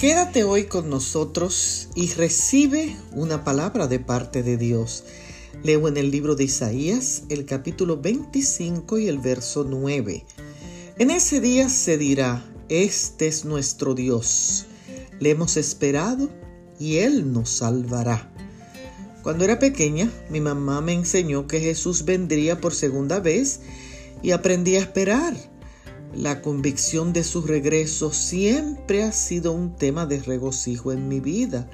[0.00, 5.04] Quédate hoy con nosotros y recibe una palabra de parte de Dios.
[5.62, 10.24] Leo en el libro de Isaías el capítulo 25 y el verso 9.
[10.98, 14.64] En ese día se dirá, este es nuestro Dios.
[15.18, 16.30] Le hemos esperado
[16.78, 18.32] y Él nos salvará.
[19.22, 23.60] Cuando era pequeña, mi mamá me enseñó que Jesús vendría por segunda vez
[24.22, 25.49] y aprendí a esperar.
[26.20, 31.66] La convicción de su regreso siempre ha sido un tema de regocijo en mi vida.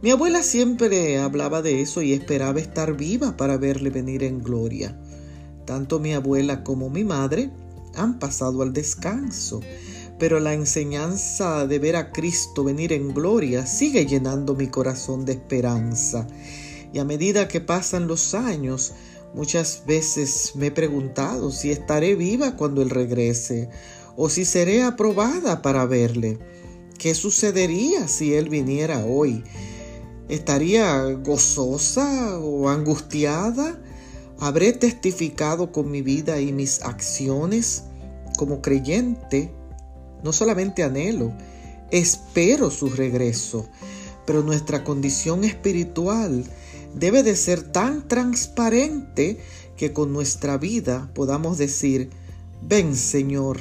[0.00, 4.98] Mi abuela siempre hablaba de eso y esperaba estar viva para verle venir en gloria.
[5.66, 7.50] Tanto mi abuela como mi madre
[7.94, 9.60] han pasado al descanso,
[10.18, 15.32] pero la enseñanza de ver a Cristo venir en gloria sigue llenando mi corazón de
[15.32, 16.26] esperanza.
[16.90, 18.94] Y a medida que pasan los años,
[19.34, 23.68] Muchas veces me he preguntado si estaré viva cuando Él regrese
[24.16, 26.38] o si seré aprobada para verle.
[26.98, 29.42] ¿Qué sucedería si Él viniera hoy?
[30.28, 33.82] ¿Estaría gozosa o angustiada?
[34.38, 37.82] ¿Habré testificado con mi vida y mis acciones?
[38.36, 39.52] Como creyente,
[40.22, 41.32] no solamente anhelo,
[41.90, 43.66] espero su regreso,
[44.26, 46.44] pero nuestra condición espiritual
[46.94, 49.38] debe de ser tan transparente
[49.76, 52.10] que con nuestra vida podamos decir,
[52.62, 53.58] ven Señor,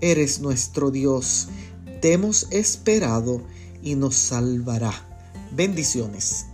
[0.00, 1.48] eres nuestro Dios,
[2.00, 3.42] te hemos esperado
[3.82, 4.92] y nos salvará.
[5.52, 6.46] Bendiciones.